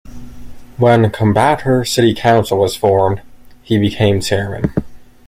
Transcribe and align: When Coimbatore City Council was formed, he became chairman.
When 0.77 1.11
Coimbatore 1.11 1.87
City 1.87 2.15
Council 2.15 2.57
was 2.57 2.75
formed, 2.75 3.21
he 3.61 3.77
became 3.77 4.19
chairman. 4.19 4.73